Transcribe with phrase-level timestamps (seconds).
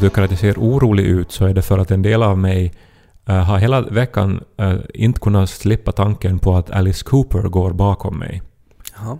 [0.00, 2.72] Tycker att jag ser orolig ut så är det för att en del av mig
[3.28, 8.18] eh, har hela veckan eh, inte kunnat slippa tanken på att Alice Cooper går bakom
[8.18, 8.42] mig.
[8.96, 9.18] Jaha.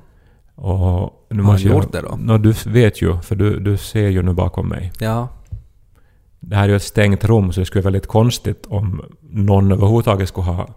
[0.54, 2.18] Och nu Har han jag- gjort det då?
[2.20, 4.92] Nå, du vet ju, för du, du ser ju nu bakom mig.
[4.98, 5.28] Ja.
[6.40, 9.72] Det här är ju ett stängt rum så det skulle vara väldigt konstigt om någon
[9.72, 10.68] överhuvudtaget skulle ha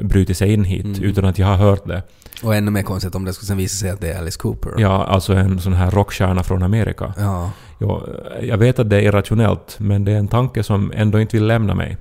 [0.00, 1.02] brutit sig in hit Mm.
[1.02, 2.02] utan att jag har hört det.
[2.42, 4.72] Och ännu mer konstigt om det skulle sen visa sig att det är Alice Cooper.
[4.78, 7.14] Ja, alltså en sån här rockstjärna från Amerika.
[7.18, 7.50] Ja.
[7.78, 8.02] Ja,
[8.42, 11.46] jag vet att det är irrationellt, men det är en tanke som ändå inte vill
[11.46, 11.96] lämna mig.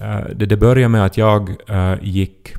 [0.00, 2.54] Eh, Det, det började med att jag eh, gick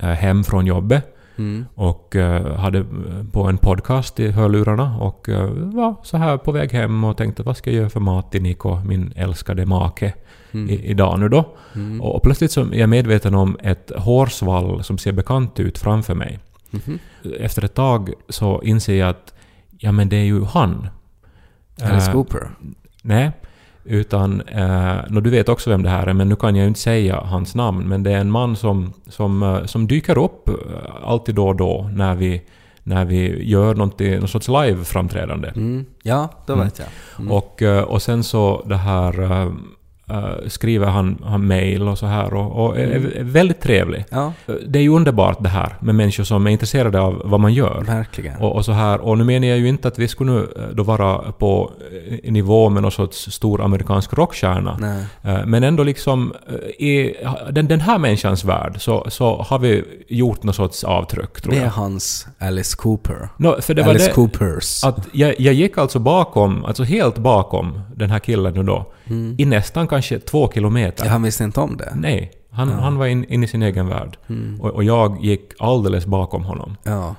[0.00, 1.64] eh, hem från jobbet Mm.
[1.74, 2.16] och
[2.56, 2.84] hade
[3.32, 5.28] på en podcast i hörlurarna och
[5.74, 8.42] var så här på väg hem och tänkte vad ska jag göra för mat till
[8.42, 10.12] Niko, min älskade make,
[10.54, 10.70] Mm.
[10.70, 11.44] i, idag nu då.
[11.74, 12.00] Mm.
[12.00, 16.14] Och, och plötsligt så är jag medveten om ett hårsvall som ser bekant ut framför
[16.14, 16.38] mig.
[16.70, 16.98] Mhm.
[17.40, 19.34] Efter ett tag så inser jag att
[19.78, 20.86] ja men det är ju han.
[21.82, 22.50] Alice Eh, Cooper.
[23.02, 23.30] Nej,
[23.84, 24.40] utan...
[24.40, 26.80] Eh, nå, du vet också vem det här är, men nu kan jag ju inte
[26.80, 27.88] säga hans namn.
[27.88, 30.54] Men det är en man som, som, eh, som dyker upp eh,
[31.02, 32.42] alltid då och då när vi,
[32.82, 35.48] när vi gör någon sorts live-framträdande.
[35.56, 35.84] Mm.
[36.02, 36.64] Ja, då Mm.
[36.64, 36.88] vet jag.
[37.18, 37.32] Mm.
[37.32, 39.52] Och, och sen så det här...
[40.12, 44.04] eh, skriver han, han mail och så här och, och är, är väldigt trevlig.
[44.10, 47.40] Ja, Eh, Det är ju underbart det här med människor som är intresserade av vad
[47.40, 47.82] man gör.
[47.86, 48.36] verkligen.
[48.40, 49.00] Och, och så här.
[49.00, 51.70] Och nu menar jag ju inte att vi skulle nu eh, då vara på
[52.24, 54.78] nivå med någon sorts stor amerikansk rockstjärna.
[55.22, 56.32] Eh, Men ändå liksom
[56.78, 57.14] i
[57.50, 61.58] den, den här människans värld så, så har vi gjort någon sorts avtryck tror Det
[61.58, 61.70] är jag.
[61.70, 63.28] hans Alice Cooper.
[63.36, 64.84] No, för det var Alice det, Coopers.
[64.84, 69.34] att jag, jag gick alltså bakom, alltså helt bakom den här killen nu då, Mm.
[69.38, 71.08] i nästan kanske två kilometer.
[71.08, 71.92] Han visste inte om det.
[71.96, 72.74] Nej, han, Ja.
[72.74, 74.16] han var in, in i sin egen värld.
[74.28, 74.60] Mm.
[74.60, 76.76] Och, och jag gick alldeles bakom honom.
[76.82, 77.14] Ja.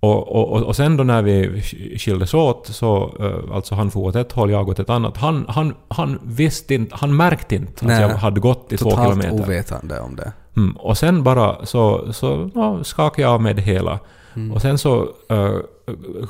[0.00, 4.00] Och, och, och- sen då när vi sk- skildes åt så, eh, alltså han for
[4.00, 5.16] åt ett håll, jag åt ett annat.
[5.16, 8.00] Han, han, han visste inte, han märkte inte att Nej.
[8.00, 9.44] jag hade gått i två Totalt kilometer.
[9.44, 10.32] ovetande om det.
[10.56, 10.76] Mm.
[10.76, 13.98] Och sen bara så, så ja, skakade jag av med det hela.
[14.36, 14.52] Mm.
[14.52, 15.08] Och sen så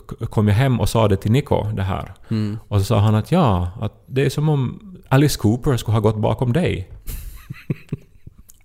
[0.06, 2.14] k- kom jag hem och sa det till Nico, det här.
[2.30, 2.58] Mm.
[2.68, 6.00] Och så sa han att ja, att det är som om Alice Cooper skulle ha
[6.00, 6.88] gått bakom dig.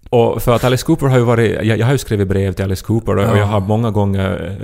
[0.09, 1.65] Och för att Alice Cooper har ju varit...
[1.65, 3.37] Jag, jag har ju skrivit brev till Alice Cooper och Ja.
[3.37, 4.57] jag har många gånger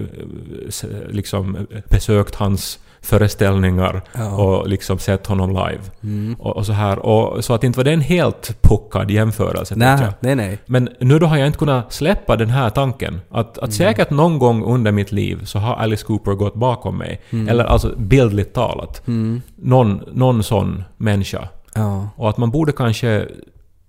[0.84, 4.32] eh, liksom besökt hans föreställningar Ja.
[4.36, 5.80] och liksom sett honom live.
[6.04, 6.36] Mm.
[6.40, 7.00] Och, och så här.
[7.00, 10.58] Och, så att inte var det en helt puckad jämförelse, Nej, nej, nej.
[10.66, 13.22] Men nu då har jag inte kunnat släppa den här tanken.
[13.32, 17.22] Att, att säkert någon gång under mitt liv så har Alice Cooper gått bakom mig.
[17.50, 19.08] Eller alltså bildligt talat.
[19.08, 19.42] Mm.
[19.56, 21.48] Någon, någon sån människa.
[21.80, 22.10] Ja.
[22.16, 23.28] Och att man borde kanske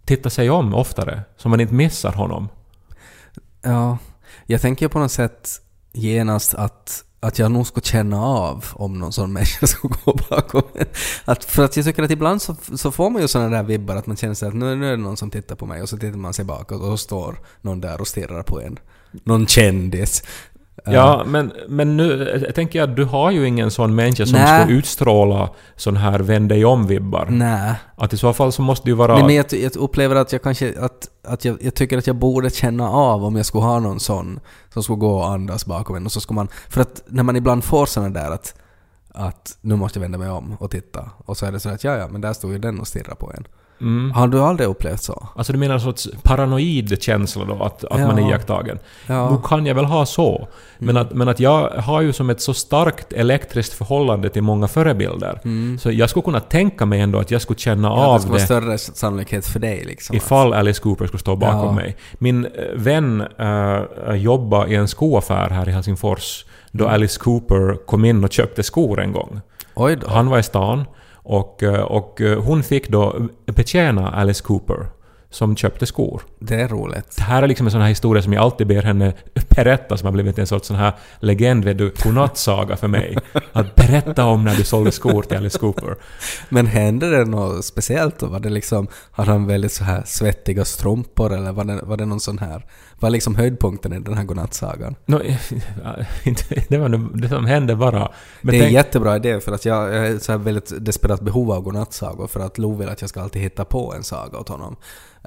[0.04, 2.48] titta sig om oftare, så man inte missar honom.
[3.62, 3.98] Ja.
[4.46, 5.48] Jag tänker på något sätt
[5.92, 10.62] genast att, att jag nog skulle känna av om någon sån människa skulle gå bakom.
[11.24, 13.96] Att, för att jag tycker att ibland så, så får man ju sådana där vibbar
[13.96, 15.88] att man känner sig att nu, nu är det någon som tittar på mig och
[15.88, 18.78] så tittar man sig bakåt och så står någon där och stirrar på en.
[19.24, 20.22] Någon kändis.
[20.84, 24.38] Ja, men, men nu jag tänker jag att du har ju ingen sån människa som
[24.38, 24.46] Nä.
[24.46, 27.26] ska utstråla sån här vänd dig om-vibbar.
[27.30, 27.74] Nej.
[27.96, 29.16] Att i så fall så måste det ju vara...
[29.16, 32.16] Men, men jag, jag upplever att jag kanske, att, att jag, jag tycker att jag
[32.16, 34.40] borde känna av om jag skulle ha någon sån
[34.72, 37.36] som skulle gå och andas bakom en och så skulle man, för att när man
[37.36, 38.54] ibland får såna där att,
[39.14, 41.84] att nu måste jag vända mig om och titta och så är det så att
[41.84, 43.44] ja ja men där stod ju den och stirrade på en.
[43.80, 44.10] Mm.
[44.10, 45.28] Har du aldrig upplevt så?
[45.36, 48.06] Alltså du menar en sorts paranoid känsla då, att, att Ja.
[48.06, 48.78] man är iakttagen?
[49.06, 49.30] Ja.
[49.30, 50.48] Nu kan jag väl ha så.
[50.78, 51.02] Men, Mm.
[51.02, 55.40] att, men att jag har ju som ett så starkt elektriskt förhållande till många förebilder.
[55.78, 58.00] Så jag skulle kunna tänka mig ändå att jag skulle känna Mm.
[58.00, 58.40] Ja, det av skulle vara
[58.70, 60.16] det större sannolikhet för dig liksom.
[60.16, 61.72] ifall Alice Cooper skulle stå bakom Ja.
[61.72, 61.96] mig.
[62.18, 66.94] Min eh, vän uh, jobbade i en skoaffär här i Helsingfors då Mm.
[66.94, 69.40] Alice Cooper kom in och köpte skor en gång.
[70.06, 70.84] Han var i stan
[71.22, 74.86] och, eh, och eh, hon fick då betjäna Alice Cooper
[75.30, 76.22] som köpte skor.
[76.38, 77.16] Det är roligt.
[77.16, 79.12] Det här är liksom en sån här historia som jag alltid ber henne
[79.56, 83.16] berätta som har blivit en sorts sån här legend, vet du, godnattsaga för mig.
[83.52, 85.96] Att berätta om när du sålde skor till Alice Cooper.
[86.48, 88.26] Men hände det något speciellt då?
[88.26, 92.06] Var det liksom, hade han väldigt så här svettiga strumpor eller var det, var det
[92.06, 92.66] någon sån här,
[93.00, 94.94] Vad är liksom höjdpunkten i den här godnattsagan?
[95.06, 95.18] No,
[96.68, 98.08] det var det som hände bara.
[98.40, 101.20] Men det är en tänk- jättebra idé för att jag är så här väldigt desperat
[101.20, 104.38] behov av godnattsagor för att Lo vill att jag ska alltid hitta på en saga
[104.38, 104.76] åt honom.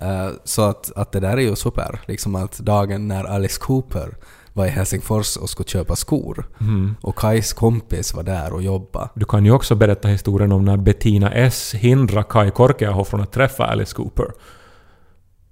[0.01, 1.99] Eh, så att, att det där är ju super.
[2.05, 4.15] Liksom att dagen när Alice Cooper
[4.53, 6.95] var i Helsingfors och skulle köpa skor Mm.
[7.01, 9.09] och Kais kompis var där och jobbade.
[9.15, 13.31] Du kan ju också berätta historien om när Bettina S hindrar Kai Korkeaho från att
[13.31, 14.25] träffa Alice Cooper.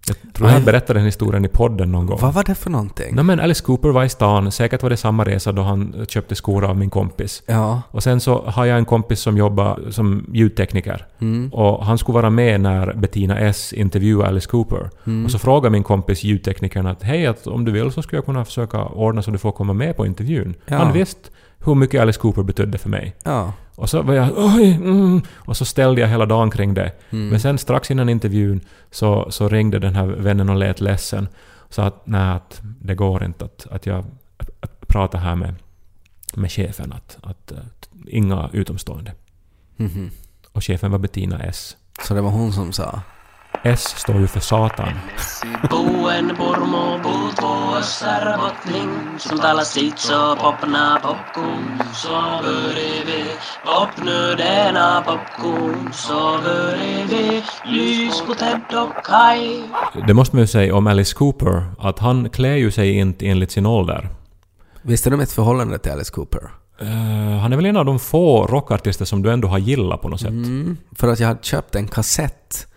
[0.07, 2.19] Jag tror jag berättade den historien i podden någon gång.
[2.21, 3.15] Vad var det för någonting?
[3.15, 6.35] Nej men Alice Cooper var i stan, säkert var det samma resa då han köpte
[6.35, 7.43] skor av min kompis.
[7.45, 7.81] Ja.
[7.91, 11.07] Och sen så har jag en kompis som jobbar som ljudtekniker.
[11.19, 11.49] Mm.
[11.53, 14.89] Och han skulle vara med när Bettina S intervjuade Alice Cooper.
[15.05, 15.25] Mm.
[15.25, 18.25] Och så frågar min kompis ljudteknikern att hej, att om du vill så skulle jag
[18.25, 20.53] kunna försöka ordna så du får komma med på intervjun.
[20.65, 20.77] Ja.
[20.77, 21.29] Han visste
[21.63, 23.15] hur mycket Alice Cooper betydde för mig.
[23.23, 23.53] Ja.
[23.75, 26.91] Och så var jag oj, mm, och så ställde jag hela dagen kring det.
[27.09, 27.29] Mm.
[27.29, 28.61] Men sen strax innan intervjun
[28.91, 31.27] så, så ringde den här vännen och lät ledsen.
[31.69, 34.05] Så att nej, att det går inte att, att jag
[34.59, 35.55] att prata här med,
[36.35, 36.93] med chefen.
[36.93, 39.13] Att, att, att inga utomstående.
[39.77, 40.11] Mhm.
[40.51, 41.77] Och chefen var Bettina S.
[42.07, 43.01] Så det var hon som sa?
[43.63, 44.89] S står ju för Satan.
[47.83, 52.09] Särvotling, som talar sitt så popna popcorn, så
[52.43, 53.25] börjar vi
[53.65, 59.63] popnödena popcorn, så börjar vi lys på Ted och Kai.
[60.07, 63.51] Det måste man ju säga om Alice Cooper, att han klär ju sig inte enligt
[63.51, 64.09] sin ålder.
[64.81, 66.51] Visste du mitt förhållande till Alice Cooper?
[66.81, 70.09] Eh, han är väl en av de få rockartister som du ändå har gillat på
[70.09, 70.29] något sätt.
[70.29, 72.67] Mm, för att jag hade köpt en kassett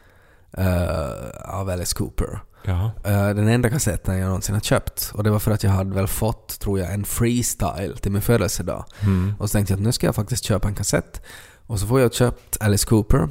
[0.59, 2.41] eh, av Alice Cooper.
[2.67, 2.91] Ja.
[3.05, 5.11] Eh, den enda kassetten jag någonsin har köpt.
[5.15, 8.23] Och det var för att jag hade väl fått, tror jag, en freestyle till min
[8.23, 8.85] födelsedag.
[9.01, 9.35] Mm.
[9.39, 11.23] Och så tänkte jag att nu ska jag faktiskt köpa en kassett.
[11.67, 13.23] Och så får jag köpt Alice Cooper.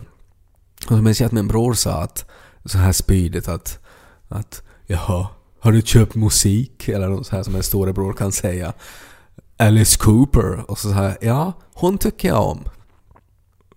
[0.90, 2.26] Och så minns jag att min bror sa att,
[2.66, 3.80] så här spydigt att,
[4.28, 5.28] att jaha,
[5.60, 6.88] har du köpt musik?
[6.88, 8.74] Eller något så här som en storebror kan säga.
[9.58, 10.72] Alice Cooper.
[10.72, 12.64] Och så sa jag, ja, hon tycker jag om.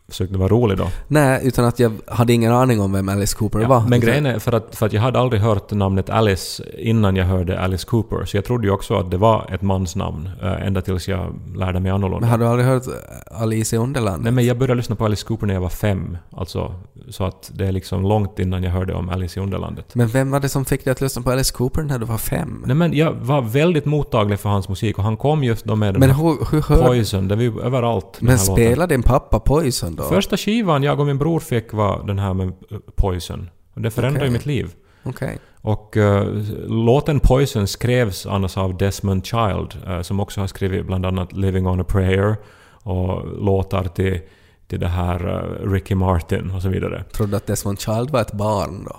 [0.09, 0.89] Försökte vara rolig då.
[1.09, 3.81] Nej, utan att jag hade ingen aning om vem Alice Cooper var.
[3.89, 7.25] men grejen är för att, för att jag hade aldrig hört namnet Alice innan jag
[7.25, 8.25] hörde Alice Cooper.
[8.25, 10.31] Så jag trodde ju också att det var ett mansnamn.
[10.43, 12.21] äh, ända tills jag lärde mig annorlunda.
[12.21, 12.83] Men har du aldrig hört
[13.31, 14.23] Alice i Underlandet?
[14.23, 16.19] Nej men jag började lyssna på Alice Cooper när jag var fem.
[16.31, 16.75] Alltså,
[17.11, 19.95] så att det är liksom långt innan jag hörde om Alice i Underlandet.
[19.95, 22.19] Men vem var det som fick dig att lyssna på Alice Cooper när du var
[22.19, 22.65] fem?
[22.67, 25.95] Nej men jag var väldigt mottaglig för hans musik och han kom just då med
[25.95, 26.87] den Men här hur, hur hör...
[26.87, 28.07] Poison, det var ju överallt.
[28.19, 30.03] den Men spelar din pappa Poison då?
[30.03, 33.51] Första skivan jag och min bror fick var den här med eh, Poison.
[33.75, 34.39] Och det förändrade ju Okej.
[34.39, 34.75] mitt liv.
[35.03, 35.39] Okej.
[35.61, 36.25] Och eh,
[36.67, 41.67] låten Poison skrevs annars av Desmond Child, eh, som också har skrivit bland annat Living
[41.67, 42.37] on a prayer
[42.83, 44.21] och låtar till,
[44.67, 47.05] till det här eh, Ricky Martin och så vidare.
[47.13, 48.97] Trodde att Desmond Child var ett barn då?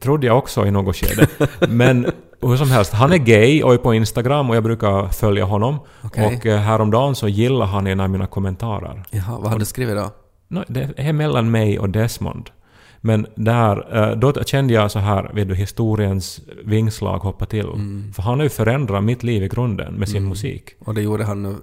[0.00, 1.28] Trodde jag också i något skede.
[1.68, 2.06] Men
[2.42, 5.78] hur som helst, han är gay och är på Instagram och jag brukar följa honom.
[6.02, 6.26] Okej.
[6.26, 9.04] Och eh, häromdagen så gillar han en av mina kommentarer.
[9.10, 10.10] Jaha, vad har du skrivit då?
[10.48, 12.50] No, det är mellan mig och Desmond.
[13.06, 17.64] Men där, eh, då kände jag så här, vet du, historiens vingslag hoppa till.
[17.66, 18.12] Mm.
[18.12, 20.70] För han har ju förändrat mitt liv i grunden med sin musik.
[20.78, 21.54] Och det gjorde han nu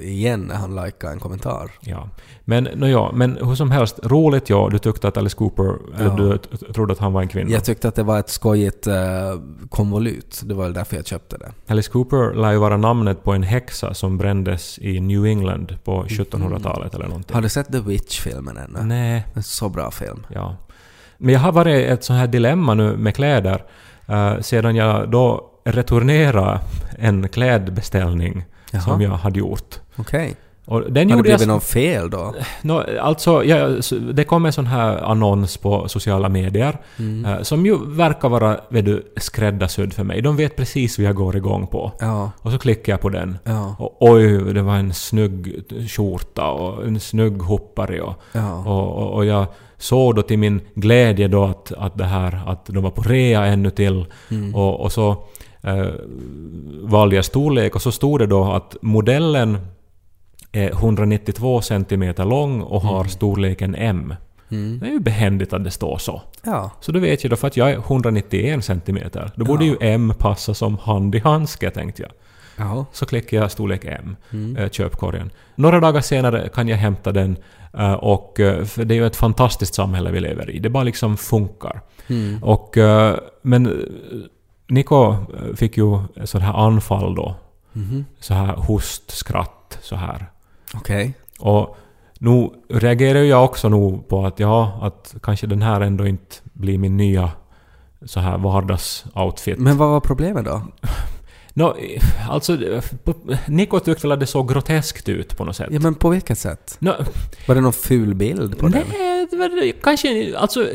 [0.00, 1.70] igen när han likade en kommentar.
[1.80, 2.08] Ja.
[2.44, 6.30] Men, no, ja, men hur som helst, roligt ja, du tyckte att Alice Cooper, eller
[6.32, 6.38] Ja.
[6.50, 7.50] du trodde att han var en kvinna.
[7.50, 8.94] Jag tyckte att det var ett skojigt uh,
[9.70, 10.42] konvolut.
[10.44, 11.52] Det var väl därför jag köpte det.
[11.66, 16.04] Alice Cooper lär ju vara namnet på en häxa som brändes i New England på
[16.04, 17.34] 1700-talet eller någonting.
[17.34, 18.78] Har du sett The Witch-filmen ännu?
[18.84, 20.26] Nej, En så bra film.
[20.34, 20.56] Ja.
[21.18, 23.64] Men jag har varit i ett sånt här dilemma nu med kläder
[24.06, 26.60] eh, sedan jag då returnerade
[26.98, 28.82] en klädbeställning Jaha.
[28.82, 29.80] som jag hade gjort.
[29.96, 30.36] Okej.
[30.68, 31.22] Och den Har det gjorde jag...
[31.38, 32.34] blivit något fel då?
[32.62, 33.42] Nå, alltså,
[33.80, 37.24] så- det kom en sån här annons på sociala medier Mm.
[37.24, 40.22] eh, som ju verkar vara vet du, skräddarsydd för mig.
[40.22, 41.92] De vet precis vad jag går igång på.
[42.00, 42.30] Ja.
[42.42, 43.38] Och så klickar jag på den.
[43.44, 43.76] Ja.
[43.78, 48.54] Och oj, det var en snygg skjorta och en snygg hoppare och Ja.
[48.66, 49.46] och, och, och jag
[49.76, 53.46] såg då till min glädje då att, att det här, att de var på rea
[53.46, 54.06] ännu till.
[54.30, 54.54] Mm.
[54.54, 55.10] Och, och så
[55.62, 55.86] eh,
[56.82, 59.58] valde jag storlek och så stod det då att modellen
[60.52, 64.14] är 192 cm lång och har storleken M.
[64.50, 64.78] Mm.
[64.78, 66.22] Det är ju behändigt att det står så.
[66.44, 66.70] Ja.
[66.80, 68.98] Så då vet jag då för att jag är 191 cm.
[69.34, 69.70] Då borde Ja.
[69.72, 72.10] ju M passa som hand i handske tänkte jag.
[72.56, 72.86] Ja.
[72.92, 74.56] Så klickar jag storlek M, Mm.
[74.56, 75.30] eh, köpkorgen.
[75.54, 77.36] Några dagar senare kan jag hämta den
[77.78, 80.58] eh, och eh, det är ju ett fantastiskt samhälle vi lever i.
[80.58, 81.80] Det bara liksom funkar.
[82.08, 82.42] Mm.
[82.42, 82.76] Och,
[83.42, 83.82] men
[84.68, 85.16] Niko
[85.56, 87.34] fick ju sådär här anfall då.
[87.72, 88.04] Mhm.
[88.20, 90.26] Så här hostskratt så här.
[90.74, 91.14] Okej.
[91.38, 91.76] Och
[92.18, 96.78] nu reagerar jag också nog på att ja, att kanske den här ändå inte blir
[96.78, 97.30] min nya
[98.06, 99.58] så här vardagsoutfit.
[99.58, 100.62] Men vad var problemet då?
[101.54, 101.76] Nå,
[102.28, 102.58] alltså,
[103.46, 105.68] Nico tyckte väl att det såg groteskt ut på något sätt.
[105.70, 106.76] Ja men på vilket sätt?
[106.78, 106.94] Nå,
[107.48, 108.82] Var det någon ful bild på den?
[108.98, 110.36] nej, det var, kanske...
[110.36, 110.66] Alltså,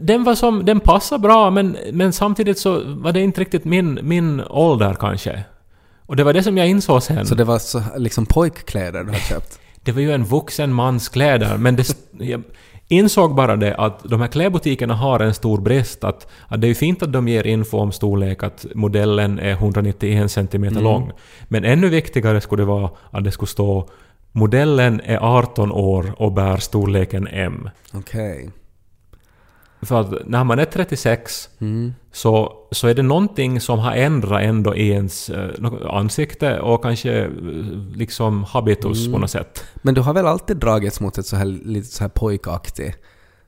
[0.00, 0.64] den var som...
[0.64, 5.44] Den passade bra, men, men samtidigt så var det inte riktigt min, min ålder kanske.
[6.06, 7.26] Och det var det som jag insåg sen.
[7.26, 9.58] Så det var så, liksom pojkkläder du har köpt?
[9.82, 12.42] Det var ju en vuxen mans kläder, men det, jag
[12.88, 16.04] insåg bara det att de här klädbutikerna har en stor brist.
[16.04, 19.52] Att, att det är ju fint att de ger info om storlek, att modellen är
[19.52, 21.12] 191 cm lång.
[21.48, 23.88] Men ännu viktigare skulle det vara att det skulle stå
[24.32, 27.70] modellen är 18 år och bär storleken M.
[27.94, 28.50] Okej.
[29.86, 31.94] För att när man är 36 Mm.
[32.12, 35.50] så, så är det någonting som har ändrat ändå i ens eh,
[35.90, 37.30] ansikte och kanske eh,
[37.94, 39.64] liksom habitus på något sätt.
[39.74, 42.94] Men du har väl alltid dragits mot ett så här lite så här pojkaktig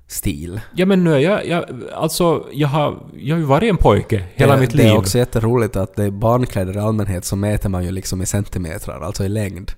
[0.07, 0.61] stil?
[0.75, 1.65] Ja men nu är jag, jag
[1.95, 4.87] alltså jag har, jag har ju varit en pojke hela det, mitt Det liv.
[4.87, 8.27] är också jätteroligt att det är barnkläder i allmänhet så mäter man ju liksom i
[8.27, 9.73] centimeter, alltså i längd.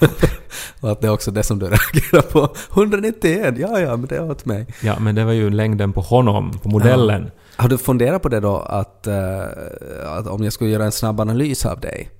[0.80, 2.48] och att det är också det som du reagerar på.
[2.72, 4.66] 191, ja ja, men det är åt mig.
[4.82, 7.30] Ja men det var ju längden på honom, på modellen.
[7.56, 9.40] Har du funderat på det då att, eh,
[10.06, 12.10] att om jag skulle göra en snabb analys av dig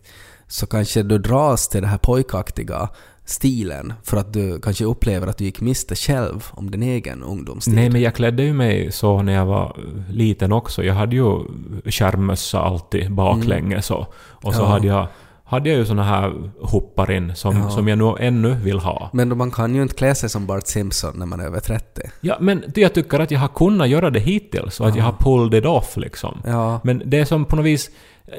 [0.48, 2.88] så kanske du dras till den här pojkaktiga
[3.24, 7.74] stilen för att du kanske upplever att du gick miste själv om din egen ungdomstid?
[7.74, 9.76] Nej men jag klädde ju mig så när jag var
[10.10, 10.82] liten också.
[10.84, 11.38] Jag hade ju
[11.84, 14.70] skärmmössa alltid baklänges och, och så Mm.
[14.70, 14.74] Ja.
[14.74, 15.06] hade jag
[15.50, 17.70] hade jag ju såna här hopparin som, Ja.
[17.70, 19.10] som jag nog ännu vill ha.
[19.12, 22.02] Men man kan ju inte klä sig som Bart Simpson när man är över 30.
[22.20, 25.12] Ja, men jag tycker att jag har kunnat göra det hittills och att jag har
[25.12, 26.42] pulled it off liksom.
[26.46, 26.80] Ja.
[26.84, 27.90] Men det är som på något vis...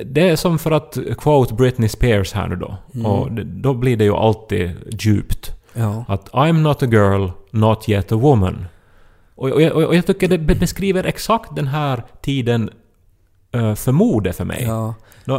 [0.06, 2.78] Det är som för att quote Britney Spears här nu då.
[2.94, 3.06] Mm.
[3.06, 5.56] Och det, då blir det ju alltid djupt.
[5.74, 6.06] Ja.
[6.08, 8.66] Att I'm not a girl, not yet a woman.
[9.36, 12.70] Och, och, jag- och jag tycker det be- beskriver exakt den här tiden
[13.56, 14.64] uh, för mode för mig.
[14.68, 14.94] ja.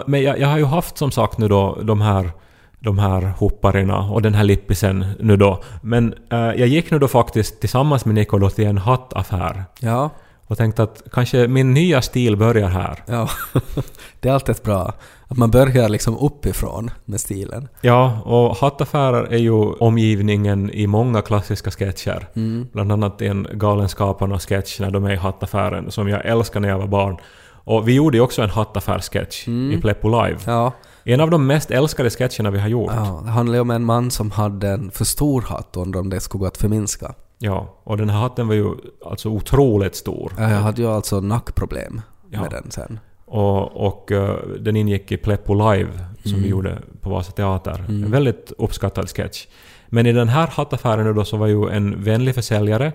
[0.06, 2.30] Men jag, jag har ju haft som sagt nu då de här
[2.78, 5.60] de här hopparna och den här lippisen nu då.
[5.82, 10.10] Men eh, jag gick nu då faktiskt tillsammans med Nico då till en hattaffär Ja.
[10.46, 13.02] och tänkte att kanske min nya stil börjar här.
[13.06, 13.28] Ja.
[14.20, 14.92] det är alltid bra.
[15.28, 17.68] Att man börjar liksom uppifrån med stilen.
[17.80, 22.28] Ja, och hattaffärer är ju omgivningen i många klassiska sketcher.
[22.36, 22.68] Mm.
[22.72, 26.86] Bland annat en Galenskaparna-sketch när de är i hattaffären som jag älskade när jag var
[26.86, 27.16] barn.
[27.64, 30.38] Och vi gjorde ju också en hattaffärssketch i Pleppo Live.
[30.44, 30.54] Mm.
[30.54, 30.72] Ja.
[31.04, 32.92] En av de mest älskade sketcherna vi har gjort.
[32.94, 33.22] ja.
[33.24, 36.10] Det handlar ju om en man som hade en för stor hatt och undrar om
[36.10, 37.14] det skulle gå att förminska.
[37.38, 38.70] Ja, och den här hatten var ju
[39.06, 40.32] alltså otroligt stor.
[40.38, 42.00] Ja, Jag hade ju alltså nackproblem
[42.30, 42.40] Ja.
[42.40, 43.00] med den sen.
[43.24, 45.90] Och, och eh, den ingick i Pleppo Live
[46.22, 46.42] som Mm.
[46.42, 47.84] vi gjorde på Vasa Teater.
[47.88, 49.46] En väldigt uppskattad sketch.
[49.88, 52.92] Men i den här hattaffären då så var ju en vänlig försäljare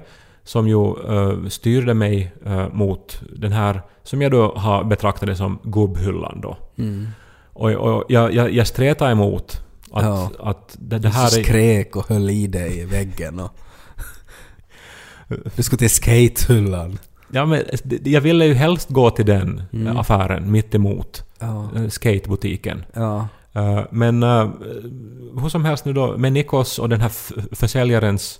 [0.47, 5.35] som ju eh, styrde mig eh, mot den här, som jag då har betraktat det
[5.35, 6.57] som gubbhyllan då.
[6.77, 7.07] Mm.
[7.53, 9.61] Och, och jag, jag, jag stretade emot
[9.91, 10.31] att, Ja.
[10.39, 11.43] att det, det Du här är...
[11.43, 13.51] skrek och höll i dig i väggen och...
[15.55, 16.97] Du skulle till skatehyllan.
[17.31, 17.63] Ja, men
[18.03, 19.97] jag ville ju helst gå till den Mm.
[19.97, 21.69] affären mitt emot Ja.
[21.75, 22.83] eh, skatebutiken.
[22.93, 23.27] Ja.
[23.91, 24.49] Men uh,
[25.41, 27.11] hur som helst nu då, med Nikos och den här
[27.55, 28.39] försäljarens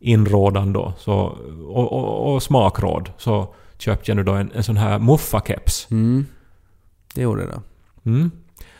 [0.00, 1.14] inrådan då, så,
[1.68, 5.86] och, och, och smakråd, så köpte jag nu då en, en sån här muffakeps.
[5.90, 6.26] Mm.
[7.14, 7.60] Det gjorde det.
[8.10, 8.30] Mm.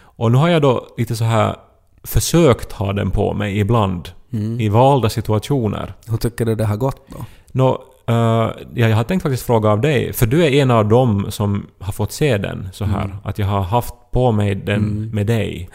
[0.01, 1.57] Och nu har jag då lite så här
[2.05, 4.61] försökt ha den på mig ibland, Mm.
[4.61, 5.93] i valda situationer.
[6.07, 7.17] Hur tycker du det har gått då?
[7.53, 10.89] Nå, eh, ja, jag har tänkt faktiskt fråga av dig, för du är en av
[10.89, 15.11] dem som har fått se den så här, att jag har haft på mig den
[15.15, 15.69] med dig.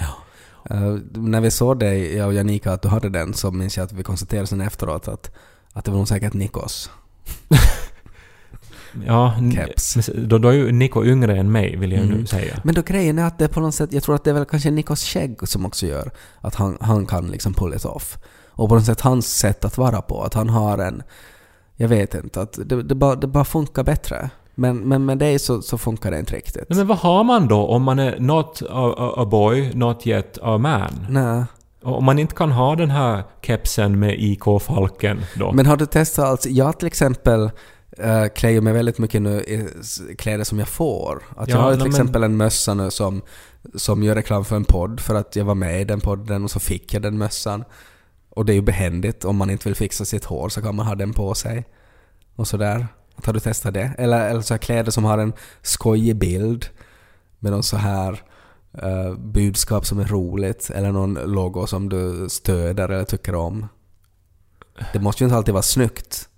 [0.69, 3.83] Eh, när vi såg dig, jag och Janika, att du hade den så minns jag
[3.83, 5.31] att vi konstaterade sen efteråt att,
[5.73, 6.89] att det var nog säkert Nikos.
[9.05, 10.09] Ja, Keps.
[10.15, 12.17] då, då är ju Niko yngre än mig, vill jag Mm.
[12.17, 12.61] nu säga.
[12.63, 14.33] Men då grejen är att det är på något sätt, jag tror att det är
[14.33, 18.17] väl kanske Nikos skägg som också gör att han, han kan liksom pull it off.
[18.49, 21.03] Och på något sätt hans sätt att vara på, att han har en,
[21.75, 24.29] jag vet inte, att det, det, bara, det bara funkar bättre.
[24.55, 26.69] Men, men med dig så, så funkar det inte riktigt.
[26.69, 30.07] Nej, men vad har man då om man är not a, a, a boy, not
[30.07, 31.05] yet a man?
[31.09, 31.43] Nej.
[31.83, 35.51] Om man inte kan ha den här kepsen med IK-falken då?
[35.51, 37.41] Men har du testat alltså, jag till exempel
[38.03, 39.67] uh, klär ju mig väldigt mycket nu i
[40.17, 41.23] kläder som jag får.
[41.37, 43.21] Att Ja, jag har till men- exempel en mössa nu som,
[43.75, 46.51] som gör reklam för en podd för att jag var med i den podden och
[46.51, 47.63] så fick jag den mössan.
[48.29, 50.85] Och det är ju behändigt, om man inte vill fixa sitt hår så kan man
[50.87, 51.65] ha den på sig.
[52.35, 52.87] Och sådär.
[53.25, 53.91] Har du testat det?
[53.97, 56.65] Eller, eller så här kläder som har en skojig bild
[57.39, 58.21] med någon så här
[58.81, 63.67] eh, budskap som är roligt eller någon logo som du stöder eller tycker om.
[64.93, 66.29] Det måste ju inte alltid vara snyggt.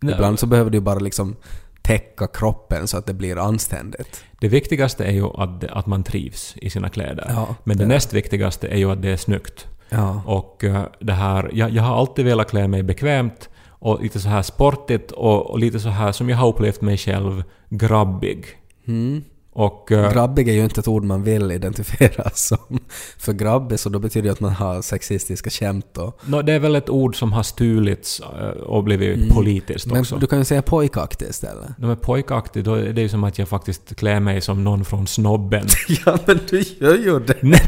[0.00, 1.36] Nej, Ibland så behöver du bara liksom
[1.82, 4.24] täcka kroppen så att det blir anständigt.
[4.40, 7.26] Det viktigaste är ju att, att man trivs i sina kläder.
[7.34, 9.66] Ja, Men det det- näst viktigaste är ju att det är snyggt.
[9.88, 10.22] Ja.
[10.26, 13.48] Och eh, det här, jag, jag har alltid velat klä mig bekvämt
[13.78, 16.96] och lite så här sportigt och, och lite så här som jag har upplevt mig
[16.96, 18.46] själv, grabbig.
[18.86, 19.22] Mm.
[19.58, 22.78] Och eh, Grabbig är ju inte ett ord man vill identifiera som.
[23.18, 26.76] För grabbig så då betyder det att man har sexistiska skämt nå, det är väl
[26.76, 29.94] ett ord som har stulits eh, och blivit politiskt Mm.
[29.94, 30.16] Men också.
[30.16, 31.68] du kan ju säga pojkaktig istället.
[31.78, 34.84] De är pojkaktig, då är det ju som att jag faktiskt klär mig som någon
[34.84, 35.66] från snobben.
[36.06, 37.34] ja men du gör ju det.
[37.42, 37.60] Nej,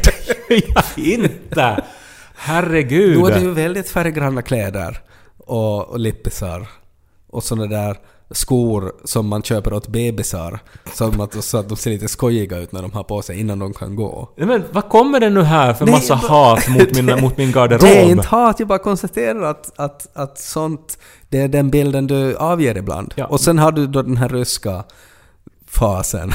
[0.47, 1.83] det gör jag inte!
[2.35, 3.19] Herregud!
[3.19, 5.01] Då är det ju väldigt färggranna kläder
[5.45, 6.67] och, och lippisar
[7.29, 7.97] och såna där
[8.33, 10.59] skor som man köper åt bebisar
[10.93, 13.59] som att, så att de ser lite skojiga ut när de har på sig innan
[13.59, 14.29] de kan gå.
[14.37, 17.51] Nej, Men vad kommer det nu här för Nej, massa hat mot min, mot min
[17.51, 17.81] garderob?
[17.81, 20.97] Det är inte hat, jag bara konstaterar att, att, att sånt,
[21.29, 23.13] det är den bilden du avger ibland.
[23.15, 23.25] Ja.
[23.25, 24.83] Och sen har du då den här ryska
[25.67, 26.31] fasen.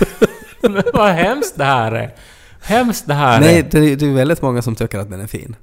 [0.60, 2.14] Men vad hemskt det här är!
[2.60, 3.62] Hemskt det här Nej, är!
[3.62, 5.56] det, är- det är väldigt många som tycker att den är fin.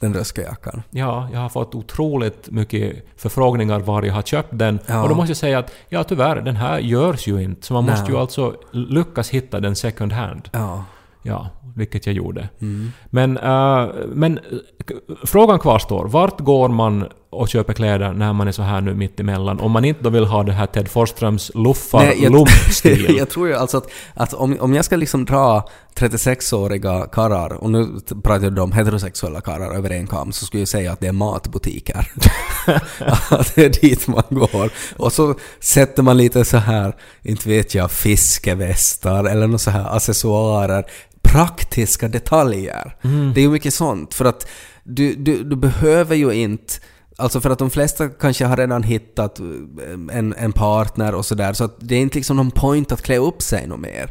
[0.00, 0.82] Den ryska jackan.
[0.90, 4.78] Ja, jag har fått otroligt mycket förfrågningar var jag har köpt den.
[4.86, 5.02] Ja.
[5.02, 7.66] Och då måste jag säga att ja tyvärr, den här görs ju inte.
[7.66, 7.94] Så man Nej.
[7.94, 10.48] måste ju alltså lyckas hitta den second hand.
[10.52, 10.84] Ja.
[11.22, 12.48] Ja, vilket jag gjorde.
[12.60, 12.92] Mm.
[13.10, 14.38] Men, eh, men
[15.24, 16.06] frågan kvarstår.
[16.08, 19.60] Vart går man och köper kläder när man är så här nu mitt emellan?
[19.60, 22.32] Om man inte då vill ha det här Ted Forsströms luffar Nej, jag-
[23.18, 27.70] jag tror ju alltså att, att om, om jag ska liksom dra 36-åriga karrar, och
[27.70, 27.86] nu
[28.22, 31.12] pratar jag om heterosexuella karrar över en kam, så skulle jag säga att det är
[31.12, 32.12] matbutiker.
[33.30, 34.70] att det är dit man går.
[34.96, 39.96] Och så sätter man lite så här, inte vet jag, fiskevästar eller något så här
[39.96, 40.84] accessoarer,
[41.32, 42.96] praktiska detaljer.
[43.34, 44.48] Det är ju mycket sånt, för att
[44.84, 46.74] du, du, du behöver ju inte
[47.20, 49.46] Alltså för att de flesta kanske har redan hittat eh,
[50.18, 53.18] en, en partner och sådär, så att det är inte liksom någon point att klä
[53.18, 54.10] upp sig något mer.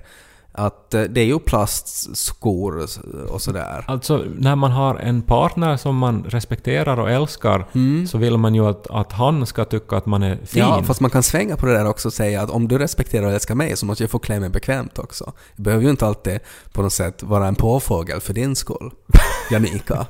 [0.58, 2.88] Att eh, det är ju plastskor
[3.32, 3.84] och- sådär.
[3.88, 7.66] Alltså, när man har en partner som man respekterar och älskar
[8.08, 10.60] så vill man ju att, att han ska tycka att man är fin.
[10.60, 13.26] Ja, fast man kan svänga på det där också och säga att om du respekterar
[13.26, 15.34] och älskar mig så måste jag få klä mig bekvämt också.
[15.56, 16.40] Det behöver ju inte alltid
[16.74, 18.92] på något sätt vara en påfågel för din skull,
[19.52, 20.06] Janika.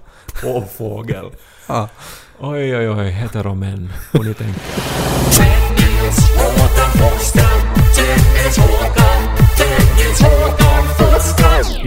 [0.45, 1.25] Åh, fågel.
[1.67, 1.89] Ja.
[2.39, 3.93] Oj, oj, oj, heteromän.
[4.13, 4.61] Och ni tänker.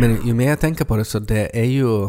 [0.00, 2.08] Men ju mer jag tänker på det så det är ju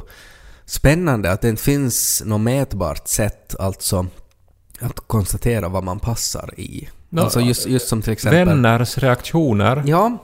[0.66, 4.06] spännande att det inte finns något mätbart sätt alltså
[4.80, 6.90] att konstatera vad man passar i.
[7.10, 8.48] Nå, alltså just, just som till exempel...
[8.48, 9.84] Vänners reaktioner.
[9.86, 10.18] Ja,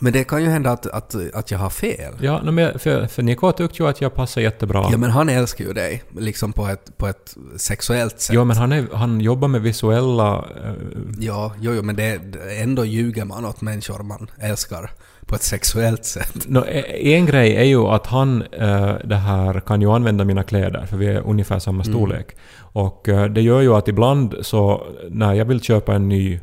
[0.00, 2.14] men det kan ju hända att, att, att jag har fel.
[2.20, 4.88] Ja, no, men för, för Niko tyckte ju att jag passar jättebra.
[4.90, 8.34] Ja men han älskar ju dig, liksom på ett, på ett sexuellt sätt.
[8.34, 10.44] Jo, men han, är, han jobbar med visuella...
[10.64, 10.72] eh,
[11.18, 12.20] Ja, jo, jo, men det,
[12.60, 14.90] ändå ljuger man åt människor man älskar
[15.26, 16.34] på ett sexuellt sätt.
[16.48, 20.42] nå, e- en grej är ju att han eh, det här kan ju använda mina
[20.42, 21.94] kläder, för vi är ungefär samma Mm.
[21.94, 22.36] storlek.
[22.58, 26.40] Och eh, det gör ju att ibland så när jag vill köpa en ny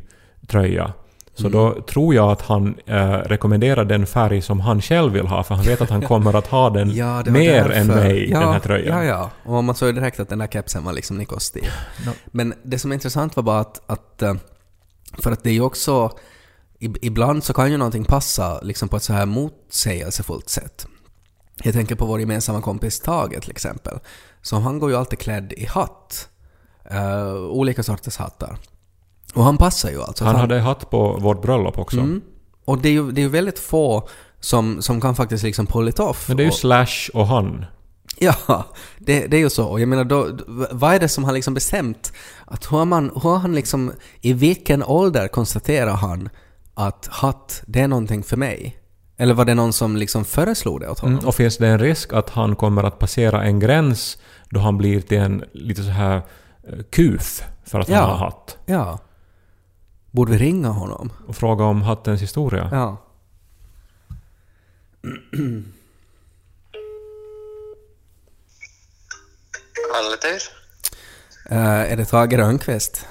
[0.48, 0.92] tröja
[1.36, 1.52] så Mm.
[1.52, 5.54] då tror jag att han eh, rekommenderar den färg som han själv vill ha, för
[5.54, 7.70] han vet att han kommer att ha den Ja, mer därför.
[7.70, 8.98] än mig, ja, den här tröjan.
[8.98, 9.04] Ja,
[9.44, 9.52] ja.
[9.52, 11.68] Och man såg ju direkt att den där kepsen var liksom Nikos stil.
[12.06, 12.10] No.
[12.26, 14.34] Men det som är intressant var bara att, att eh,
[15.22, 16.10] för att det är ju också,
[17.02, 20.86] ibland så kan ju någonting passa liksom på ett så här motsägelsefullt sätt.
[21.62, 23.98] Jag tänker på vår gemensamma kompis Tage till exempel.
[24.42, 26.28] Så han går ju alltid klädd i hatt.
[26.90, 28.58] Eh, olika sorters hattar.
[29.34, 30.24] Och han passar ju alltså.
[30.24, 31.98] Han Så hade hatt på vårt bröllop också.
[31.98, 32.20] Mm.
[32.64, 34.08] Och det är ju det är ju väldigt få
[34.40, 36.28] som, som kan faktiskt liksom pull it off.
[36.28, 37.66] Men det är ju och, Slash och han.
[38.18, 38.34] Ja,
[38.98, 39.66] det, det är ju så.
[39.66, 40.28] Och jag menar, då,
[40.70, 42.12] vad är det som har liksom bestämt
[42.44, 46.28] att hur man, hur han liksom, i vilken ålder konstaterar han
[46.74, 48.78] att hatt, det är någonting för mig?
[49.16, 51.14] Eller var det någon som liksom föreslog det åt honom?
[51.18, 54.18] Mm, och finns det en risk att han kommer att passera en gräns
[54.50, 56.16] då han blir till en lite så här
[56.68, 58.00] eh, kuf för att Ja.
[58.00, 58.56] han har hatt?
[58.66, 58.98] Ja.
[60.10, 61.12] Borde vi ringa honom?
[61.26, 62.68] Och fråga om hattens historia?
[62.72, 62.96] Ja.
[69.94, 70.42] Halletur?
[71.52, 73.06] Uh, är det Tage Rönnqvist?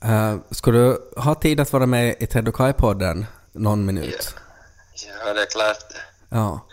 [0.00, 0.08] Ja.
[0.32, 4.34] Uh, ska du ha tid att vara med i Ted och Kai-podden någon minut?
[5.26, 5.84] ja, det är klart.
[6.28, 6.66] Ja.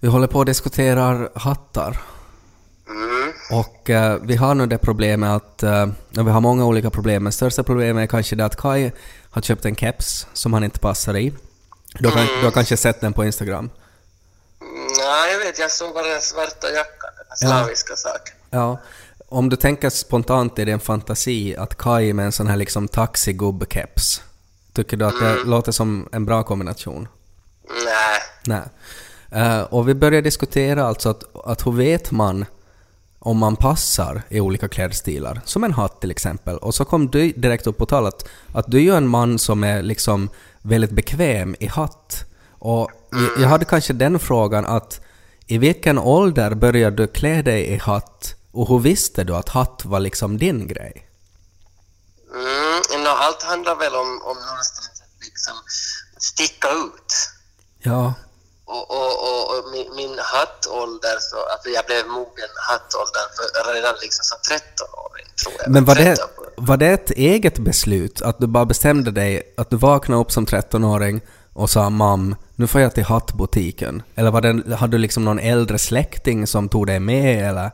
[0.00, 2.00] Vi håller på att diskutera hattar.
[2.88, 3.32] Mm.
[3.52, 5.86] Och eh, vi har nu det problemet att, uh,
[6.24, 8.92] vi har många olika problem, men största problemet är kanske det att Kai
[9.30, 11.34] har köpt en keps som han inte passar i.
[11.98, 13.70] Du har, kan- du har kanske sett den på Instagram?
[14.98, 17.64] Nej, jag vet, jag såg bara den svarta jackan, den här Ja.
[17.64, 18.34] slaviska saken.
[18.50, 18.78] Ja.
[19.28, 24.20] Om du tänker spontant i din fantasi att Kai med en sån här liksom taxigubb-keps,
[24.72, 27.08] tycker du att det låter som en bra kombination?
[27.84, 28.20] Nej.
[28.46, 28.62] Nej.
[29.42, 32.44] Eh, och vi börjar diskutera alltså att, att hur vet man
[33.18, 36.56] om man passar i olika klädstilar, som en hatt till exempel.
[36.58, 39.38] Och så kom du direkt upp på tal att, att du är ju en man
[39.38, 40.28] som är liksom
[40.62, 42.24] väldigt bekväm i hatt.
[42.50, 45.00] Och jag- jag hade kanske den frågan att
[45.46, 49.82] i vilken ålder började du klä dig i hatt och hur visste du att hatt
[49.84, 51.08] var liksom din grej?
[52.34, 55.54] Mm, no, allt handlar väl om, om någonstans att liksom
[56.18, 57.30] sticka ut.
[57.78, 58.14] Ja.
[58.64, 63.94] Och, och, och, och min, min hattålder, så, alltså jag blev mogen hattåldern för, redan
[64.02, 65.70] liksom som 13-åring tror jag.
[65.70, 66.28] Men var det, 13.
[66.56, 68.22] var det ett eget beslut?
[68.22, 71.20] Att du bara bestämde dig, att du vaknade upp som 13-åring
[71.52, 74.02] och sa mam, nu får jag till hattbutiken?
[74.14, 77.70] Eller var det, hade du liksom någon äldre släkting som tog dig med eller?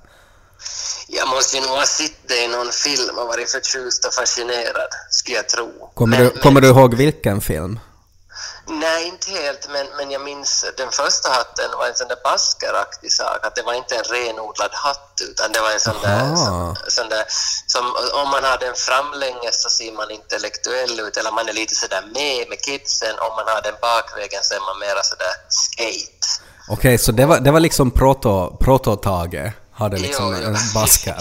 [1.08, 4.88] Jag måste ju nog ha sett det i någon film och varit förtjust och fascinerad,
[5.10, 5.90] skulle jag tro.
[5.94, 7.80] Kommer, Men- du, kommer du ihåg vilken film?
[8.66, 13.12] Nej, inte helt, men, men jag minns den första hatten var en sån där baskeraktig
[13.12, 16.36] sak, att det var inte en renodlad hatt utan det var en sån där, Aha.
[16.36, 17.24] som, sån där
[17.66, 17.84] som
[18.22, 22.02] om man har den framlänges så ser man intellektuell ut eller man är lite sådär
[22.14, 26.26] med med kidsen, om man har den bakvägen så är man mera sådär skate.
[26.68, 30.48] Okej, så det var, det var liksom proto, proto-Tage, hade liksom Jo, jo.
[30.48, 31.16] en basker.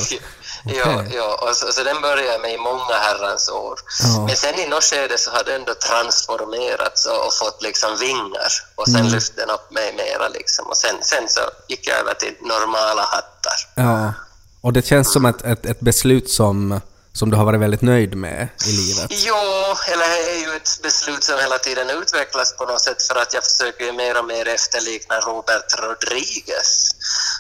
[0.66, 3.80] Ja, ja och så, så den började med i många herrans år.
[4.04, 4.26] Ja.
[4.28, 8.52] Men sen i något skede så har den ändå transformerats och, och fått liksom vingar
[8.76, 9.12] och sen Mm.
[9.12, 10.68] lyfte den upp mig mera liksom.
[10.68, 13.58] Och sen, sen så gick jag över till normala hattar.
[13.76, 14.13] Ja.
[14.62, 16.82] Och det känns som ett, ett, ett beslut som,
[17.13, 19.12] som du har varit väldigt nöjd med i livet.
[19.26, 23.15] Ja, eller det är ju ett beslut som hela tiden utvecklas på något sätt för
[23.15, 26.89] att jag försöker ju mer och mer efterlikna Robert Rodriguez.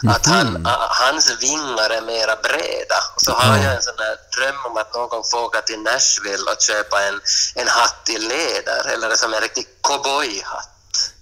[0.09, 2.95] Att han, a- hans vingar är mera breda.
[3.15, 5.79] Och så har jag en sån där dröm om att någon gång få åka till
[5.79, 7.21] Nashville och köpa en,
[7.55, 10.69] en hatt i läder, eller som en riktig cowboyhatt.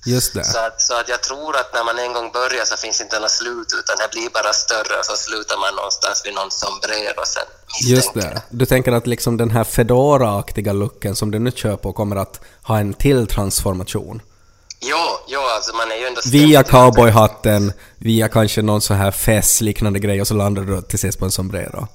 [0.05, 0.43] Just det.
[0.43, 3.19] Så att, så att jag tror att när man en gång börjar så finns inte
[3.19, 7.23] något slut utan det blir bara större och så slutar man någonstans vid någon sombrero
[7.25, 7.47] sen.
[7.93, 8.41] Just det.
[8.49, 12.39] Du tänker att liksom den här Fedora-aktiga looken som du nu kör på kommer att
[12.63, 14.21] ha en till transformation?
[14.79, 19.99] Ja, ja, alltså man är ju ändå Via cowboyhatten, via kanske någon så här fest-liknande
[19.99, 21.87] grej och så landar du till sist på en sombrero.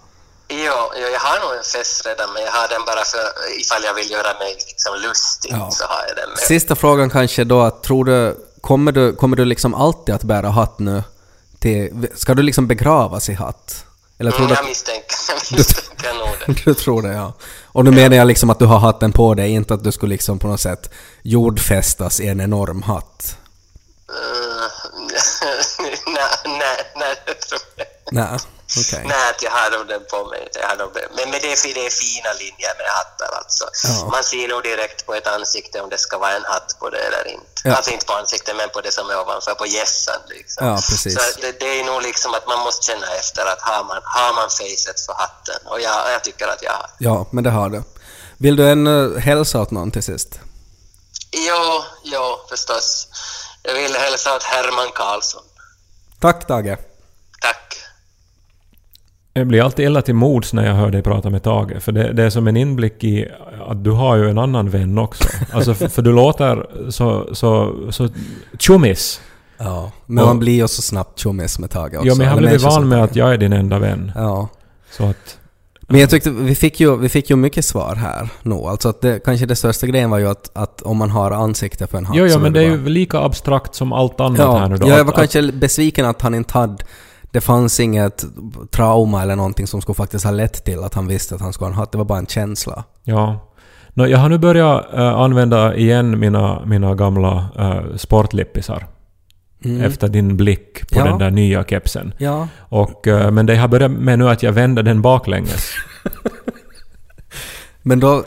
[0.48, 3.18] Ja, ja, jag har nog en fest redan, men jag har den bara för
[3.60, 5.70] ifall jag vill göra mig liksom lustig, Ja.
[5.70, 6.38] så har jag den med.
[6.38, 10.48] Sista frågan kanske då att tror du, kommer du, kommer du liksom alltid att bära
[10.50, 11.02] hatt nu?
[11.58, 13.84] Till, ska du liksom begravas i hatt?
[14.18, 16.64] Eller tror Mm, du jag misstänker, jag misstänker nog det.
[16.64, 17.32] du tror det ja.
[17.64, 20.12] Och nu menar jag liksom att du har hatten på dig, inte att du skulle
[20.12, 20.90] liksom på något sätt
[21.22, 23.36] jordfästas i en enorm hatt.
[24.10, 24.66] Uh,
[26.06, 27.75] nej, nej, nej, det tror jag
[28.10, 28.38] Nej,
[28.80, 29.04] okej.
[29.06, 30.48] Nej, att jag har nog den på mig.
[30.54, 31.08] Jag har nog den.
[31.16, 33.64] Men, men det, är, det är fina linjer med hattar alltså.
[33.84, 34.08] Ja.
[34.10, 36.98] Man ser nog direkt på ett ansikte om det ska vara en hatt på det
[36.98, 37.46] eller inte.
[37.64, 37.74] Ja.
[37.76, 40.66] Alltså inte på ansiktet, men på det som är ovanför, på gässan liksom.
[40.66, 41.14] Ja, precis.
[41.14, 44.34] Så det, det är nog liksom att man måste känna efter att har man, har
[44.34, 45.60] man facet för hatten?
[45.64, 46.90] Och jag, jag tycker att jag har.
[46.98, 47.82] Ja, men det har du.
[48.38, 50.40] Vill du en uh, hälsa åt någon till sist?
[51.30, 53.08] Ja, ja, förstås.
[53.62, 55.42] Jag vill hälsa åt Herman Karlsson.
[56.20, 56.78] Tack Tage.
[57.40, 57.78] Tack.
[59.36, 62.12] Jag blir alltid illa till mods när jag hör dig prata med Tage, för det,
[62.12, 63.28] det är som en inblick i
[63.68, 65.24] att du har ju en annan vän också.
[65.52, 68.08] Alltså, för, för du låter så, så, så
[68.58, 69.20] tjommis.
[69.58, 72.06] Ja, men Och- man blir ju så snabbt tjommis med Tage också.
[72.06, 74.12] Ja, men jag har blivit van med att jag är din enda vän.
[74.14, 74.48] Ja.
[74.90, 75.38] Så att...
[75.88, 78.66] Men jag tyckte, vi fick ju, vi fick ju mycket svar här nog.
[78.68, 81.86] Alltså att det, kanske det största grejen var ju att, att om man har ansikte
[81.86, 84.38] för en hatt Jo, så men det är bara- ju lika abstrakt som allt annat
[84.38, 84.86] Ja, här nu då.
[84.86, 86.76] ja, jag Att- var kanske besviken att han inte hade...
[87.36, 88.24] Det fanns inget
[88.70, 91.66] trauma eller någonting som skulle faktiskt ha lett till att han visste att han skulle
[91.66, 91.92] ha en hatt.
[91.92, 92.84] Det var bara en känsla.
[93.04, 93.50] Ja.
[93.94, 98.86] Nå, jag har nu börjat äh, använda igen mina, mina gamla äh, sportlippisar.
[99.82, 101.06] Efter din blick på Mm.
[101.06, 101.10] Ja.
[101.10, 102.14] den där nya kepsen.
[102.18, 102.48] Ja.
[102.58, 105.70] Och, äh, men det har börjat med nu att jag vänder den baklänges.
[107.82, 108.24] Men då...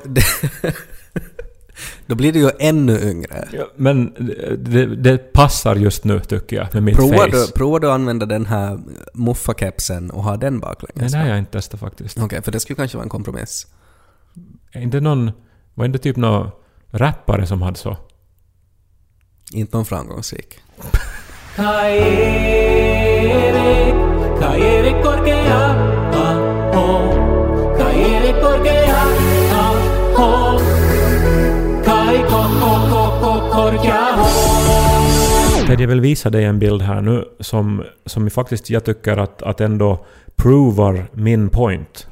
[2.09, 3.47] då blir du ju ännu yngre.
[3.53, 4.13] Ja, men
[4.57, 7.45] det, det passar just nu tycker jag med mitt Provar face.
[7.45, 8.79] du, provar du att använda den här
[9.13, 11.11] muffakepsen och ha den Nej, baklänges?
[11.11, 12.17] det har jag inte testat faktiskt.
[12.19, 13.67] Okej, för det skulle kanske vara en kompromiss.
[14.71, 15.31] Är inte någon...
[15.73, 16.51] Var inte typ någon
[16.91, 17.97] rappare som hade så?
[19.53, 20.59] Inte någon framgångsrik.
[35.69, 39.41] Ted, jag vill visa dig en bild här nu som, som faktiskt jag tycker att,
[39.43, 40.05] att ändå
[40.35, 42.07] provar min point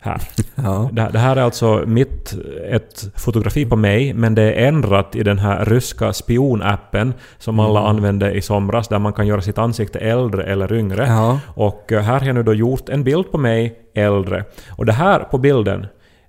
[0.00, 0.20] här.
[0.54, 0.88] Ja.
[0.92, 2.34] Det, det här är alltså mitt,
[2.70, 7.80] ett fotografi på mig, men det är ändrat i den här ryska spionappen som alla
[7.80, 7.90] Mm.
[7.90, 11.06] använde i somras, där man kan göra sitt ansikte äldre eller yngre.
[11.06, 11.40] Ja.
[11.46, 14.44] Och eh, här har jag nu då gjort en bild på mig äldre.
[14.70, 15.86] Och det här på bilden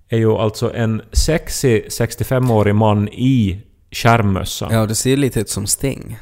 [0.10, 3.62] är ju alltså en sexig 65-årig man i
[3.92, 4.68] skärmmössa.
[4.72, 6.18] ja, det ser lite ut som Sting.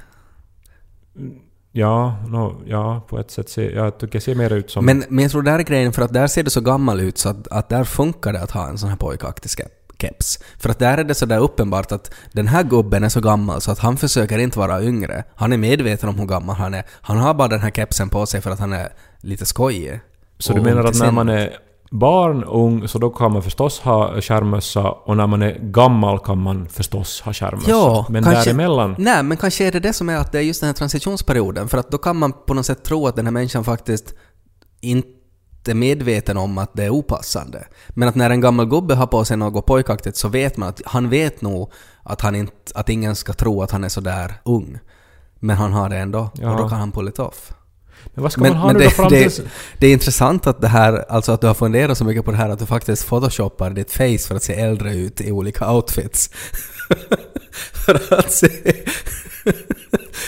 [1.72, 4.86] Ja, no, ja, på ett sätt ser jag tycker jag ser mer ut som...
[4.86, 7.18] Men, men jag tror där är grejen, för att där ser det så gammal ut
[7.18, 9.52] så att, att där funkar det att ha en sån här pojkaktig
[10.00, 10.40] keps.
[10.60, 13.62] För att där är det så där uppenbart att den här gubben är så gammal
[13.62, 15.24] så att han försöker inte vara yngre.
[15.36, 16.84] Han är medveten om hur gammal han är.
[16.90, 18.90] Han har bara den här kepsen på sig för att han är
[19.22, 20.00] lite skojig.
[20.40, 21.58] Så du menar att när man är
[21.92, 26.38] barn, ung, så då kan man förstås ha skärmmössa och när man är gammal kan
[26.42, 27.70] man förstås ha skärmmössa.
[27.72, 28.96] Ja, Men kanske- däremellan...
[28.98, 31.68] Nej, men kanske är det det som är att det är just den här transitionsperioden.
[31.68, 34.14] För att då kan man på något sätt tro att den här människan faktiskt
[34.82, 37.68] inte är medveten om att det är opassande.
[37.90, 40.82] Men att när en gammal gubbe har på sig något pojkaktigt så vet man att
[40.86, 41.72] han vet nog
[42.04, 44.80] att, han inte, att ingen ska tro att han är så där ung.
[45.40, 46.52] Men han har det ändå Ja.
[46.52, 47.54] och då kan han pull it off.
[48.14, 49.44] Men vad ska Men, man ha men nu då det, fram det, till...
[49.78, 52.38] det är intressant att det här, alltså att du har funderat så mycket på det
[52.38, 56.30] här att du faktiskt photoshoppar ditt face för att se äldre ut i olika outfits.
[57.86, 58.50] för att se...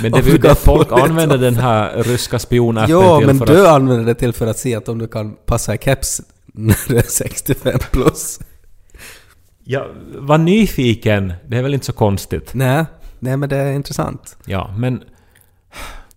[0.01, 3.27] Men det är ju du kan det folk använder den här ryska spionappen Jo, till
[3.27, 3.67] men för du att...
[3.67, 6.97] använder det till för att se att om du kan passa i keps när du
[6.97, 8.39] är 65 plus.
[9.63, 11.33] Ja, var nyfiken.
[11.47, 12.53] Det är väl inte så konstigt.
[12.53, 12.85] Nej,
[13.19, 14.37] nej men det är intressant.
[14.45, 15.03] Ja, men...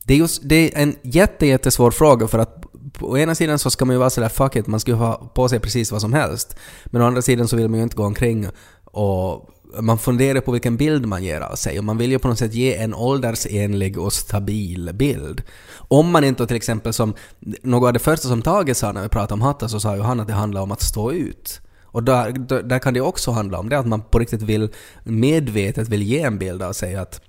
[0.05, 3.71] Det är, just, det är en jätte, jättesvår fråga för att på ena sidan så
[3.71, 6.01] ska man ju vara sådär fuck it, man ska ju ha på sig precis vad
[6.01, 6.57] som helst.
[6.85, 8.49] Men å andra sidan så vill man ju inte gå omkring
[8.85, 9.49] och
[9.81, 12.39] man funderar på vilken bild man ger av sig och man vill ju på något
[12.39, 15.43] sätt ge en åldersenlig och stabil bild.
[15.75, 17.15] Om man inte till exempel som,
[17.63, 20.03] något av det första som Tage sa när vi pratade om hattar så sa ju
[20.03, 21.61] han att det handlar om att stå ut.
[21.83, 24.69] Och där, där, där kan det också handla om det att man på riktigt vill
[25.05, 27.21] medvetet vill ge en bild av sig att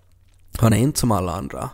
[0.57, 1.69] han är inte som alla andra.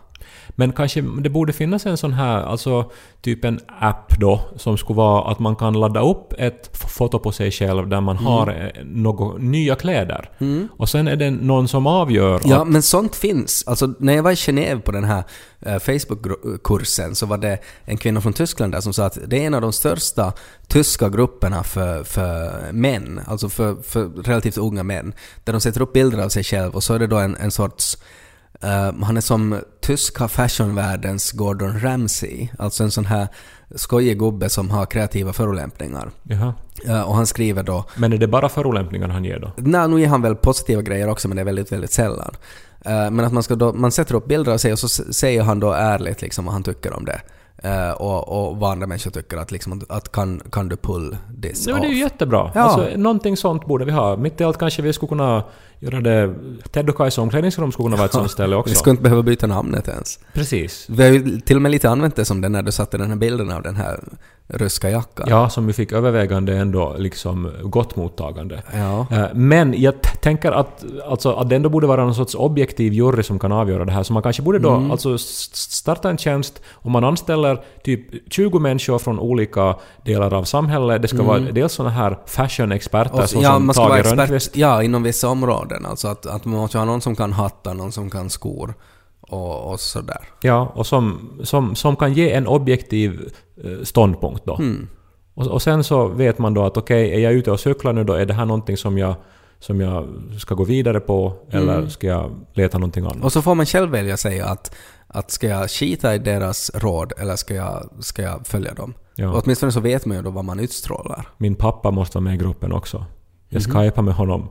[0.60, 4.96] Men kanske det borde finnas en sån här, alltså typ en app då, som skulle
[4.96, 8.26] vara att man kan ladda upp ett foto på sig själv där man Mm.
[8.32, 10.30] har eh, några nya kläder.
[10.78, 12.68] Och sen är det någon som avgör Ja, att...
[12.68, 13.64] men sånt finns.
[13.66, 15.22] Alltså, när jag var i Genève på den här
[15.60, 19.46] eh, Facebook-kursen så var det en kvinna från Tyskland där som sa att det är
[19.46, 20.32] en av de största
[20.68, 25.12] tyska grupperna för, för män, alltså för, för relativt unga män,
[25.44, 27.50] där de sätter upp bilder av sig själv och så är det då en, en
[27.50, 27.96] sorts
[28.62, 33.28] eh, han är som tyska fashionvärldens Gordon Ramsay, alltså en sån här
[33.74, 36.10] skojig gubbe som har kreativa förolämpningar.
[36.86, 39.52] Eh, och han skriver då Men är det bara förolämpningar han ger då?
[39.56, 42.34] Nej, nu ger han väl positiva grejer också, men det är väldigt, väldigt sällan.
[42.84, 45.42] Eh, men att man ska då, man sätter upp bilder av sig och så säger
[45.42, 47.20] han då ärligt liksom vad han tycker om det.
[47.62, 51.66] Eh, och, och vad andra människor tycker att liksom, att- kan, kan du pull this
[51.66, 52.10] Nej, men det är ju off?
[52.12, 52.50] jättebra.
[52.54, 52.60] Ja.
[52.60, 54.16] Alltså, någonting sånt borde vi ha.
[54.16, 55.44] Mitt i allt kanske vi skulle kunna
[55.80, 56.34] göra det...
[56.72, 58.74] Ted och Kajs omklädningsrum skulle kunna vara ett sånt ställe Vi också.
[58.74, 60.18] skulle inte behöva byta namnet ens.
[60.32, 60.86] Precis.
[60.88, 63.08] Vi har ju till och med lite använt det som det när du satte den
[63.08, 64.00] här bilden av den här
[64.52, 65.26] ryska jackan.
[65.30, 68.62] Ja, som vi fick övervägande ändå liksom gott mottagande.
[68.74, 69.06] Ja.
[69.10, 73.22] Eh, Men jag tänker att, alltså, att det ändå borde vara någon sorts objektiv jury
[73.22, 74.02] som kan avgöra det här.
[74.02, 74.90] Så man kanske borde då Mm.
[74.90, 81.02] alltså starta en tjänst och man anställer typ 20 människor från olika delar av samhället.
[81.02, 83.26] Det ska vara dels såna här fashion-experter Mm.
[83.28, 84.56] Som, ja, som man ska vara Tage expert Rönnqvist.
[84.56, 85.69] ja, inom vissa områden.
[85.76, 88.74] Alltså att, att man måste ha någon som kan hattar, någon som kan skor
[89.20, 90.28] och, och sådär.
[90.42, 93.32] Ja, och som, som, som kan ge en objektiv
[93.64, 94.54] eh, ståndpunkt då.
[94.56, 94.88] Mm.
[95.34, 98.04] Och, och sen så vet man då att okej, är jag ute och cyklar nu
[98.04, 99.14] då, är det här någonting som jag,
[99.58, 103.14] som jag ska gå vidare på eller ska jag leta någonting annat?
[103.14, 103.24] Mm.
[103.24, 104.74] Och så får man själv välja sig att,
[105.06, 108.94] att ska jag skita i deras råd eller ska jag, ska jag följa dem?
[109.14, 109.30] Ja.
[109.30, 111.28] Och åtminstone så vet man ju då vad man utstrålar.
[111.38, 113.04] Min pappa måste vara med i gruppen också.
[113.48, 113.80] Jag Mhm.
[113.80, 114.50] skypade med honom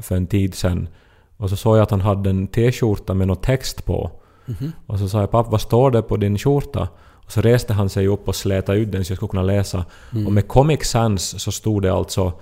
[0.00, 0.88] för en tid sedan.
[1.36, 4.10] Och så såg jag att han hade en t-skjorta med någon text på.
[4.46, 4.72] Mhm.
[4.86, 6.88] Och så sa jag pappa, vad står det på din skjorta?
[7.26, 9.84] Och så reste han sig upp och slätade ut den så jag skulle kunna läsa.
[10.12, 10.26] Mm.
[10.26, 12.32] Och med Comic Sans så stod det alltså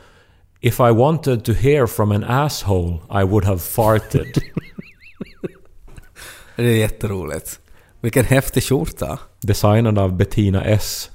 [0.61, 4.27] If I wanted to hear from an asshole I would have farted.
[6.57, 7.61] Det är jätteroligt.
[8.01, 9.19] Vilken häftig skjorta.
[9.41, 11.11] Designad av Bettina S.